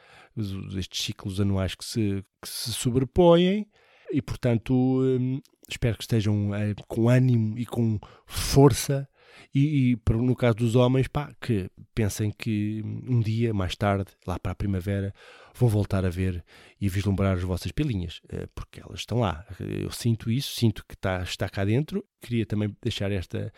estes 0.77 1.05
ciclos 1.05 1.41
anuais 1.41 1.77
que 1.77 1.85
se, 1.85 2.25
que 2.43 2.49
se 2.49 2.73
sobrepõem, 2.73 3.69
e 4.11 4.21
portanto 4.21 4.75
um, 4.75 5.41
espero 5.69 5.97
que 5.97 6.03
estejam 6.03 6.51
uh, 6.51 6.75
com 6.89 7.09
ânimo 7.09 7.57
e 7.57 7.65
com 7.65 8.01
força 8.27 9.09
e, 9.55 9.93
e, 9.93 10.13
no 10.13 10.37
caso 10.37 10.57
dos 10.57 10.77
homens, 10.77 11.09
pá, 11.09 11.33
que 11.41 11.71
pensem 11.95 12.31
que 12.31 12.83
um 12.85 13.21
dia, 13.21 13.55
mais 13.55 13.75
tarde, 13.77 14.11
lá 14.27 14.39
para 14.39 14.53
a 14.53 14.55
primavera, 14.55 15.15
vão 15.59 15.69
voltar 15.69 16.05
a 16.05 16.09
ver 16.09 16.45
e 16.81 16.89
vislumbrar 16.89 17.37
as 17.37 17.43
vossas 17.43 17.73
pilinhas, 17.73 18.21
eh, 18.29 18.49
porque 18.55 18.81
elas 18.81 19.01
estão 19.01 19.19
lá. 19.19 19.45
Eu 19.59 19.91
sinto 19.91 20.31
isso, 20.31 20.55
sinto 20.55 20.85
que 20.87 20.95
está, 20.95 21.23
está 21.23 21.49
cá 21.49 21.65
dentro. 21.65 22.05
Queria 22.21 22.47
também 22.47 22.75
deixar 22.83 23.11
esta, 23.11 23.53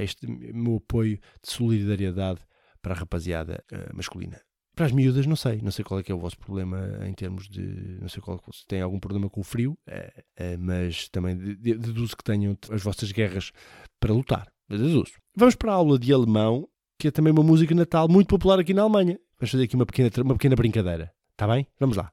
este 0.00 0.26
meu 0.26 0.76
apoio 0.76 1.18
de 1.42 1.50
solidariedade 1.50 2.40
para 2.82 2.94
a 2.94 2.98
rapaziada 2.98 3.64
uh, 3.72 3.96
masculina. 3.96 4.40
Para 4.74 4.86
as 4.86 4.92
miúdas, 4.92 5.26
não 5.26 5.36
sei. 5.36 5.60
Não 5.62 5.70
sei 5.70 5.84
qual 5.84 6.00
é 6.00 6.02
que 6.02 6.12
é 6.12 6.14
o 6.14 6.18
vosso 6.18 6.38
problema 6.38 7.00
em 7.06 7.12
termos 7.14 7.48
de. 7.48 7.98
Não 8.00 8.08
sei 8.08 8.22
qual, 8.22 8.38
se 8.52 8.66
tem 8.66 8.80
algum 8.80 9.00
problema 9.00 9.30
com 9.30 9.40
o 9.40 9.44
frio, 9.44 9.72
uh, 9.88 10.58
mas 10.58 11.08
também 11.08 11.36
deduzo 11.36 12.16
que 12.16 12.22
tenham 12.22 12.56
as 12.70 12.82
vossas 12.82 13.10
guerras 13.10 13.52
para 13.98 14.12
lutar. 14.12 14.46
Deduzo. 14.68 15.12
Vamos 15.34 15.54
para 15.54 15.72
a 15.72 15.74
aula 15.74 15.98
de 15.98 16.12
alemão, 16.12 16.68
que 16.98 17.08
é 17.08 17.10
também 17.10 17.32
uma 17.32 17.42
música 17.42 17.74
natal 17.74 18.08
muito 18.08 18.28
popular 18.28 18.58
aqui 18.58 18.74
na 18.74 18.82
Alemanha. 18.82 19.18
Vamos 19.38 19.50
fazer 19.50 19.64
aqui 19.64 19.76
uma 19.76 19.86
pequena, 19.86 20.10
uma 20.24 20.34
pequena 20.34 20.56
brincadeira. 20.56 21.12
Está 21.36 21.46
bem? 21.46 21.66
Vamos 21.78 21.98
lá. 21.98 22.10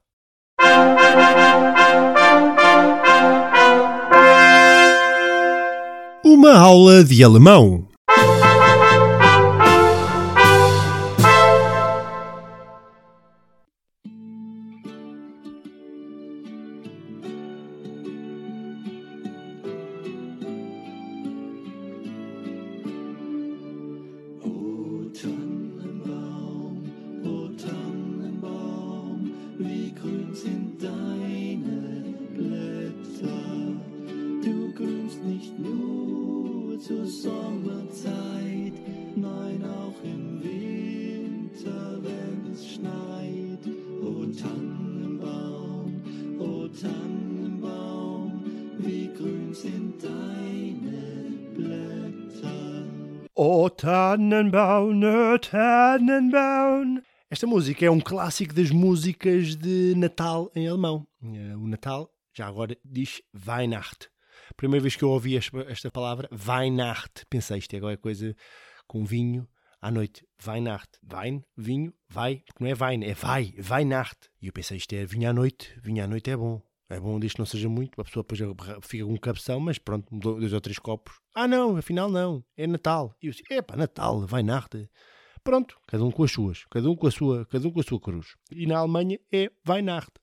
Uma 6.22 6.58
aula 6.58 7.02
de 7.02 7.24
alemão. 7.24 7.88
O 53.36 53.68
Tannenbaum, 53.68 55.00
o 55.34 55.38
Tannenbaum. 55.40 57.02
Esta 57.28 57.48
música 57.48 57.84
é 57.84 57.90
um 57.90 57.98
clássico 57.98 58.54
das 58.54 58.70
músicas 58.70 59.56
de 59.56 59.92
Natal 59.96 60.52
em 60.54 60.68
alemão. 60.68 61.04
Eh, 61.20 61.56
o 61.56 61.66
Natal, 61.66 62.08
já 62.32 62.46
agora, 62.46 62.78
diz 62.84 63.20
Weihnacht. 63.34 64.08
Primeira 64.56 64.80
vez 64.80 64.94
que 64.94 65.02
eu 65.02 65.10
ouvi 65.10 65.36
esta 65.36 65.90
palavra, 65.90 66.28
Weihnacht, 66.30 67.26
pensei 67.28 67.58
isto 67.58 67.74
é 67.74 67.80
qualquer 67.80 67.96
coisa 67.96 68.36
com 68.86 69.04
vinho 69.04 69.48
à 69.82 69.90
noite. 69.90 70.24
Weihnacht. 70.46 70.90
Wein, 71.12 71.42
vinho, 71.56 71.92
vai, 72.08 72.36
porque 72.46 72.62
não 72.62 72.70
é 72.70 72.74
Wein, 72.80 73.04
é 73.04 73.14
vai, 73.14 73.52
Weihnacht. 73.58 74.28
E 74.40 74.46
eu 74.46 74.52
pensei 74.52 74.76
isto 74.76 74.94
é 74.94 75.04
vinho 75.04 75.28
à 75.28 75.32
noite, 75.32 75.76
vinho 75.82 76.04
à 76.04 76.06
noite 76.06 76.30
é 76.30 76.36
bom. 76.36 76.62
É 76.88 77.00
bom 77.00 77.18
que 77.18 77.38
não 77.38 77.46
seja 77.46 77.68
muito, 77.68 77.98
a 78.00 78.04
pessoa 78.04 78.24
depois 78.28 78.40
fica 78.82 79.04
com 79.04 79.12
um 79.12 79.16
cabeção, 79.16 79.58
mas 79.58 79.78
pronto, 79.78 80.06
dois 80.12 80.52
ou 80.52 80.60
três 80.60 80.78
copos. 80.78 81.18
Ah 81.34 81.48
não, 81.48 81.76
afinal 81.76 82.10
não, 82.10 82.44
é 82.56 82.66
Natal. 82.66 83.16
E 83.22 83.26
eu 83.26 83.32
disse, 83.32 83.42
epá, 83.50 83.74
Natal, 83.76 84.20
vai 84.26 84.42
Weihnachten. 84.42 84.88
Pronto, 85.42 85.78
cada 85.86 86.04
um 86.04 86.10
com 86.10 86.24
as 86.24 86.30
suas, 86.30 86.64
cada 86.70 86.90
um 86.90 86.96
com 86.96 87.06
a 87.06 87.10
sua, 87.10 87.46
cada 87.46 87.66
um 87.66 87.70
com 87.70 87.80
a 87.80 87.82
sua 87.82 88.00
cruz. 88.00 88.36
E 88.50 88.66
na 88.66 88.78
Alemanha 88.78 89.18
é 89.32 89.50
Weihnachten. 89.66 90.22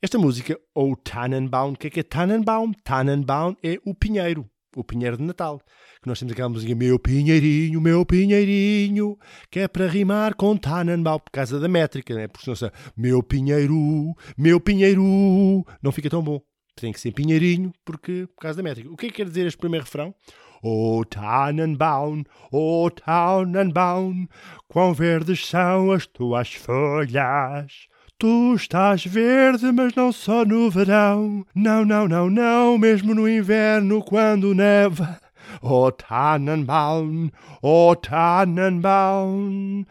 Esta 0.00 0.18
música, 0.18 0.58
ou 0.74 0.96
Tannenbaum, 0.96 1.72
o 1.72 1.76
que 1.76 1.88
é 1.88 1.90
que 1.90 2.00
é 2.00 2.02
Tannenbaum? 2.02 2.72
Tannenbaum 2.72 3.54
é 3.62 3.78
o 3.84 3.94
pinheiro 3.94 4.48
o 4.76 4.84
Pinheiro 4.84 5.16
de 5.16 5.22
Natal. 5.22 5.60
Que 6.02 6.08
nós 6.08 6.18
temos 6.18 6.32
aquela 6.32 6.48
música 6.48 6.74
Meu 6.74 6.98
Pinheirinho, 6.98 7.80
meu 7.80 8.04
Pinheirinho, 8.04 9.18
que 9.50 9.60
é 9.60 9.68
para 9.68 9.86
rimar 9.88 10.34
com 10.34 10.56
Tannenbaum, 10.56 11.18
por 11.18 11.30
causa 11.30 11.58
da 11.58 11.68
métrica, 11.68 12.14
né? 12.14 12.28
porque 12.28 12.54
senão 12.54 12.72
Meu 12.96 13.22
Pinheiro, 13.22 14.14
meu 14.36 14.60
Pinheiro, 14.60 15.64
não 15.82 15.92
fica 15.92 16.10
tão 16.10 16.22
bom. 16.22 16.40
Tem 16.76 16.92
que 16.92 17.00
ser 17.00 17.12
Pinheirinho, 17.12 17.72
porque 17.84 18.28
por 18.34 18.42
causa 18.42 18.58
da 18.58 18.62
métrica. 18.62 18.90
O 18.90 18.96
que 18.96 19.06
é 19.06 19.08
que 19.08 19.16
quer 19.16 19.26
dizer 19.26 19.46
este 19.46 19.58
primeiro 19.58 19.84
refrão? 19.84 20.14
O 20.62 21.04
Tannenbaum, 21.04 22.24
o 22.52 22.90
Tannenbaum, 22.90 24.26
quão 24.68 24.92
verdes 24.92 25.46
são 25.46 25.92
as 25.92 26.06
tuas 26.06 26.52
folhas. 26.54 27.88
Tu 28.20 28.54
estás 28.56 29.04
verde, 29.04 29.70
mas 29.70 29.94
não 29.94 30.10
só 30.10 30.44
no 30.44 30.68
verão. 30.68 31.46
Não, 31.54 31.84
não, 31.84 32.08
não, 32.08 32.28
não, 32.28 32.76
mesmo 32.76 33.14
no 33.14 33.28
inverno 33.28 34.02
quando 34.02 34.52
neva. 34.56 35.20
Oh 35.62 35.92
Tannenbaum, 35.92 37.30
oh 37.62 37.94
Tannenbaum, 37.94 39.84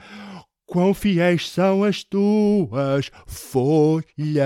quão 0.66 0.94
fiéis 0.94 1.50
são 1.50 1.86
as 1.86 2.04
tuas 2.04 3.10
folhas. 3.26 4.44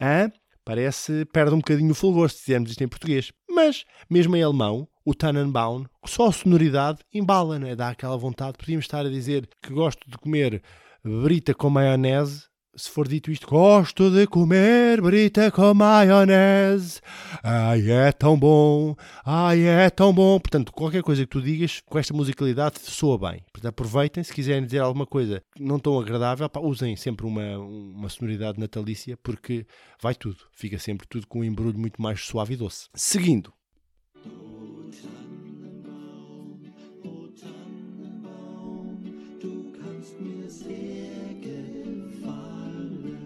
Hã? 0.00 0.32
Parece, 0.64 1.26
perde 1.26 1.54
um 1.54 1.58
bocadinho 1.58 1.92
o 1.92 1.94
fulgor 1.94 2.30
se 2.30 2.38
dizermos 2.38 2.70
isto 2.70 2.82
em 2.82 2.88
português. 2.88 3.32
Mas, 3.50 3.84
mesmo 4.08 4.34
em 4.34 4.42
alemão, 4.42 4.88
o 5.04 5.14
Tannenbaum, 5.14 5.84
só 6.06 6.28
a 6.28 6.32
sonoridade 6.32 7.00
embala, 7.12 7.58
não 7.58 7.68
é? 7.68 7.76
Dá 7.76 7.90
aquela 7.90 8.16
vontade. 8.16 8.56
Podíamos 8.56 8.86
estar 8.86 9.04
a 9.04 9.10
dizer 9.10 9.46
que 9.62 9.74
gosto 9.74 10.10
de 10.10 10.16
comer 10.16 10.62
brita 11.08 11.54
com 11.54 11.70
maionese, 11.70 12.44
se 12.74 12.90
for 12.90 13.08
dito 13.08 13.30
isto, 13.30 13.46
gosto 13.46 14.10
de 14.10 14.26
comer 14.26 15.00
brita 15.00 15.50
com 15.50 15.72
maionese. 15.72 17.00
Ai, 17.42 17.90
é 17.90 18.12
tão 18.12 18.38
bom. 18.38 18.94
Ai, 19.24 19.62
é 19.62 19.88
tão 19.88 20.12
bom. 20.12 20.38
Portanto, 20.38 20.72
qualquer 20.72 21.02
coisa 21.02 21.22
que 21.22 21.30
tu 21.30 21.40
digas 21.40 21.80
com 21.86 21.98
esta 21.98 22.12
musicalidade 22.12 22.80
soa 22.80 23.16
bem. 23.18 23.42
Portanto, 23.52 23.70
aproveitem. 23.70 24.22
Se 24.22 24.32
quiserem 24.32 24.66
dizer 24.66 24.80
alguma 24.80 25.06
coisa 25.06 25.42
não 25.58 25.78
tão 25.78 25.98
agradável, 25.98 26.48
pá, 26.50 26.60
usem 26.60 26.96
sempre 26.96 27.24
uma, 27.24 27.56
uma 27.56 28.08
sonoridade 28.10 28.60
natalícia, 28.60 29.16
porque 29.22 29.64
vai 30.02 30.14
tudo. 30.14 30.38
Fica 30.52 30.78
sempre 30.78 31.06
tudo 31.08 31.26
com 31.26 31.38
um 31.40 31.44
embrulho 31.44 31.78
muito 31.78 32.02
mais 32.02 32.20
suave 32.26 32.54
e 32.54 32.56
doce. 32.56 32.88
Seguindo. 32.94 33.52
O 34.26 34.90
Tannenbaum, 34.90 36.60
o 37.04 37.28
Tannenbaum, 37.28 39.00
du 39.40 39.72
es 40.46 40.62
ihr 40.62 41.34
gefallen? 41.40 43.18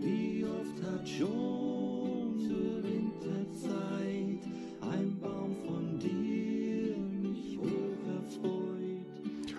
Wie 0.00 0.44
oft 0.44 0.82
hat 0.82 1.08
schon 1.08 2.40
zur 2.40 2.82
Winterzeit 2.82 4.42
ein 4.80 5.20
Baum 5.20 5.54
von 5.64 6.00
dir 6.00 6.96
mich 7.22 7.56
hocherfreut? 7.58 9.06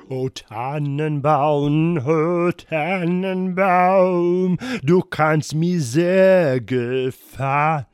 O 0.10 0.28
Tannenbaum, 0.30 1.98
o 2.06 2.52
Tannenbaum, 2.52 4.58
du 4.84 5.02
kannst 5.02 5.56
mir 5.56 5.80
sehr 5.80 6.60
gefallen. 6.60 7.88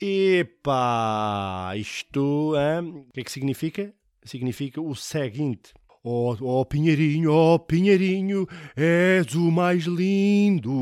Epa, 0.00 1.72
isto 1.76 2.56
é. 2.56 2.82
O 2.82 3.04
que 3.12 3.30
significa? 3.30 3.92
Significa 4.24 4.80
o 4.80 4.94
seguinte: 4.94 5.74
Oh, 6.02 6.34
oh 6.40 6.64
Pinheirinho, 6.64 7.30
oh 7.30 7.58
Pinheirinho, 7.58 8.46
és 8.74 9.34
o 9.34 9.50
mais 9.50 9.84
lindo. 9.84 10.72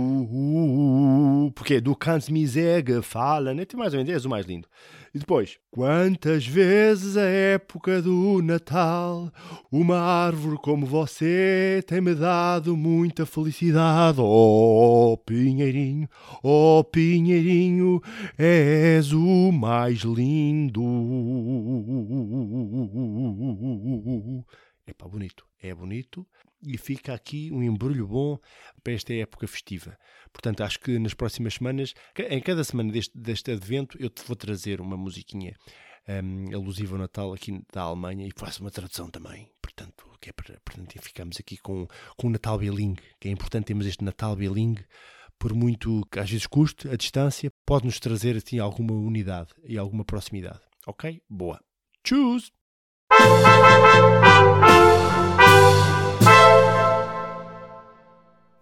Porque 1.57 1.81
do 1.81 1.97
Cans 1.97 2.29
Misega 2.29 3.03
fala, 3.03 3.53
né? 3.53 3.65
mais 3.75 3.93
ou 3.93 3.99
menos, 3.99 4.13
és 4.15 4.25
o 4.25 4.29
mais 4.29 4.47
lindo. 4.47 4.69
E 5.13 5.19
depois, 5.19 5.59
quantas 5.73 6.47
vezes 6.47 7.17
a 7.17 7.25
época 7.25 8.01
do 8.01 8.41
Natal, 8.41 9.33
uma 9.73 9.99
árvore 9.99 10.57
como 10.63 10.87
você 10.87 11.83
tem-me 11.85 12.15
dado 12.15 12.77
muita 12.77 13.27
felicidade. 13.27 14.21
Oh 14.21 15.17
Pinheirinho, 15.27 16.09
oh 16.45 16.85
Pinheirinho, 16.85 18.01
és 18.39 19.13
o 19.13 19.51
mais 19.51 20.03
lindo. 20.03 20.85
É 24.89 24.95
pá, 24.95 25.07
bonito. 25.07 25.47
É 25.61 25.75
bonito 25.75 26.27
e 26.63 26.79
fica 26.79 27.13
aqui 27.13 27.51
um 27.53 27.63
embrulho 27.63 28.07
bom 28.07 28.39
para 28.83 28.95
esta 28.95 29.13
época 29.13 29.47
festiva. 29.47 29.99
Portanto, 30.33 30.63
acho 30.63 30.81
que 30.81 30.99
nas 30.99 31.13
próximas 31.13 31.55
semanas, 31.55 31.95
em 32.31 32.41
cada 32.41 32.65
semana 32.65 32.91
deste, 32.91 33.17
deste 33.17 33.51
advento, 33.51 33.97
eu 34.01 34.09
te 34.09 34.23
vou 34.25 34.35
trazer 34.35 34.81
uma 34.81 34.97
musiquinha 34.97 35.55
um, 36.09 36.55
alusiva 36.55 36.95
ao 36.95 37.01
Natal 37.01 37.35
aqui 37.35 37.63
da 37.71 37.83
Alemanha 37.83 38.27
e 38.27 38.33
faço 38.35 38.63
uma 38.63 38.71
tradução 38.71 39.11
também. 39.11 39.51
Portanto, 39.61 40.11
que 40.21 40.31
é 40.31 40.33
para, 40.33 40.59
portanto 40.65 40.99
ficamos 41.03 41.37
aqui 41.39 41.59
com, 41.59 41.87
com 42.17 42.29
o 42.29 42.31
Natal 42.31 42.59
bilingue, 42.59 43.03
que 43.21 43.29
é 43.29 43.31
importante 43.31 43.67
termos 43.67 43.87
este 43.87 44.03
Natal 44.03 44.35
bilingue 44.35 44.85
por 45.39 45.55
muito 45.55 46.05
que 46.11 46.19
às 46.19 46.29
vezes 46.29 46.47
custe, 46.47 46.89
a 46.89 46.97
distância 46.97 47.53
pode-nos 47.65 48.01
trazer 48.01 48.37
assim, 48.37 48.59
alguma 48.59 48.95
unidade 48.95 49.51
e 49.63 49.79
alguma 49.79 50.05
proximidade. 50.05 50.61
Ok? 50.87 51.23
Boa. 51.29 51.61
Tchus! 52.03 52.58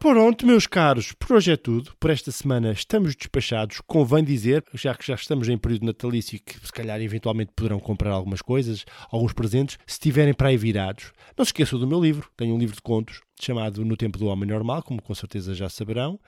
Pronto, 0.08 0.46
meus 0.46 0.66
caros, 0.66 1.12
por 1.12 1.36
hoje 1.36 1.50
é 1.50 1.56
tudo. 1.56 1.92
Por 1.98 2.10
esta 2.10 2.30
semana 2.30 2.70
estamos 2.70 3.16
despachados. 3.16 3.80
Convém 3.86 4.22
dizer, 4.22 4.64
já 4.72 4.94
que 4.94 5.06
já 5.06 5.14
estamos 5.14 5.48
em 5.48 5.58
período 5.58 5.86
natalício 5.86 6.36
e 6.36 6.38
que 6.38 6.64
se 6.64 6.72
calhar 6.72 7.00
eventualmente 7.00 7.52
poderão 7.56 7.80
comprar 7.80 8.12
algumas 8.12 8.40
coisas, 8.40 8.84
alguns 9.10 9.32
presentes, 9.32 9.78
se 9.86 9.94
estiverem 9.94 10.32
para 10.32 10.48
aí 10.48 10.56
virados. 10.56 11.12
Não 11.36 11.44
se 11.44 11.48
esqueçam 11.48 11.78
do 11.78 11.86
meu 11.86 12.00
livro. 12.00 12.30
Tenho 12.36 12.54
um 12.54 12.58
livro 12.58 12.76
de 12.76 12.82
contos 12.82 13.20
chamado 13.40 13.84
No 13.84 13.96
Tempo 13.96 14.18
do 14.18 14.26
Homem 14.26 14.48
Normal, 14.48 14.82
como 14.82 15.02
com 15.02 15.14
certeza 15.14 15.54
já 15.54 15.68
saberão, 15.68 16.20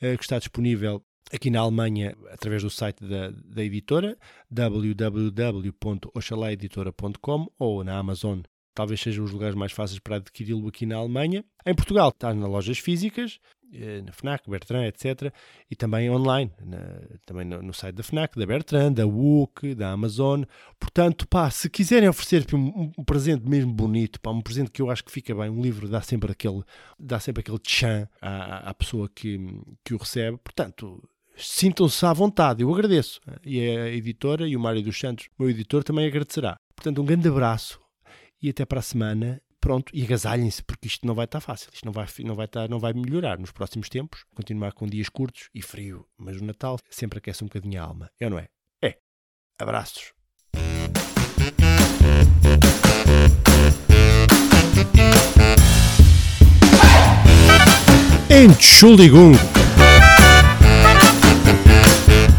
eh, 0.00 0.16
que 0.16 0.22
está 0.22 0.38
disponível 0.38 1.02
aqui 1.32 1.50
na 1.50 1.60
Alemanha 1.60 2.16
através 2.30 2.62
do 2.62 2.70
site 2.70 3.04
da, 3.04 3.30
da 3.30 3.64
editora 3.64 4.16
www.oxalaeditora.com 4.50 7.46
ou 7.58 7.84
na 7.84 7.98
Amazon 7.98 8.40
talvez 8.78 9.00
sejam 9.00 9.24
os 9.24 9.32
lugares 9.32 9.56
mais 9.56 9.72
fáceis 9.72 9.98
para 9.98 10.16
adquiri-lo 10.16 10.68
aqui 10.68 10.86
na 10.86 10.94
Alemanha. 10.94 11.44
Em 11.66 11.74
Portugal 11.74 12.10
está 12.10 12.32
nas 12.32 12.48
lojas 12.48 12.78
físicas, 12.78 13.40
eh, 13.72 14.00
na 14.02 14.12
FNAC, 14.12 14.48
Bertrand, 14.48 14.86
etc. 14.86 15.34
E 15.68 15.74
também 15.74 16.08
online, 16.08 16.52
na, 16.64 16.78
também 17.26 17.44
no, 17.44 17.60
no, 17.60 17.74
site 17.74 17.96
da 17.96 18.04
FNAC, 18.04 18.38
da 18.38 18.46
Bertrand, 18.46 18.92
da 18.92 19.04
WUC, 19.04 19.74
da 19.74 19.90
Amazon. 19.90 20.44
Portanto, 20.78 21.26
pá, 21.26 21.50
se 21.50 21.68
quiserem 21.68 22.08
oferecer 22.08 22.46
um, 22.54 22.92
um, 22.96 23.04
presente 23.04 23.48
mesmo 23.48 23.72
bonito, 23.72 24.20
pá, 24.20 24.30
um 24.30 24.40
presente 24.40 24.70
que 24.70 24.80
eu 24.80 24.90
acho 24.90 25.04
que 25.04 25.10
fica 25.10 25.34
bem, 25.34 25.50
um 25.50 25.60
livro 25.60 25.88
dá 25.88 26.00
sempre 26.00 26.30
aquele, 26.30 26.62
dá 26.96 27.18
sempre 27.18 27.40
aquele 27.40 27.58
tchan 27.58 28.08
à, 28.22 28.70
à 28.70 28.74
pessoa 28.74 29.10
que, 29.12 29.40
que 29.84 29.92
o 29.92 29.98
recebe. 29.98 30.38
Portanto, 30.38 31.02
sintam-se 31.38 32.04
à 32.04 32.12
vontade, 32.12 32.62
eu 32.62 32.72
agradeço. 32.72 33.20
E 33.44 33.60
a 33.60 33.88
editora 33.88 34.46
e 34.46 34.56
o 34.56 34.60
Mário 34.60 34.82
dos 34.82 34.98
Santos, 34.98 35.28
meu 35.38 35.48
editor, 35.48 35.84
também 35.84 36.06
agradecerá. 36.06 36.56
Portanto, 36.74 37.00
um 37.00 37.04
grande 37.04 37.28
abraço 37.28 37.80
e 38.42 38.50
até 38.50 38.64
para 38.64 38.80
a 38.80 38.82
semana. 38.82 39.40
Pronto, 39.60 39.90
e 39.92 40.04
agasalhem-se, 40.04 40.62
porque 40.62 40.86
isto 40.86 41.04
não 41.04 41.16
vai 41.16 41.24
estar 41.24 41.40
fácil, 41.40 41.68
isto 41.72 41.84
não 41.84 41.92
vai, 41.92 42.06
não, 42.20 42.36
vai 42.36 42.44
estar, 42.44 42.68
não 42.68 42.78
vai 42.78 42.92
melhorar 42.92 43.38
nos 43.40 43.50
próximos 43.50 43.88
tempos. 43.88 44.24
Continuar 44.32 44.72
com 44.72 44.86
dias 44.86 45.08
curtos 45.08 45.50
e 45.52 45.60
frio, 45.60 46.06
mas 46.16 46.40
o 46.40 46.44
Natal 46.44 46.78
sempre 46.88 47.18
aquece 47.18 47.42
um 47.42 47.48
bocadinho 47.48 47.82
a 47.82 47.84
alma, 47.84 48.08
é 48.20 48.26
ou 48.26 48.30
não 48.30 48.38
é? 48.38 48.48
É. 48.80 48.98
Abraços. 49.58 50.12
Entschuldigung. 58.30 59.32